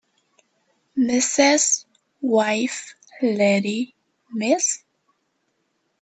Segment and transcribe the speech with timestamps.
[0.97, 1.85] Mrs.
[2.21, 3.93] wife lady
[4.31, 4.83] Miss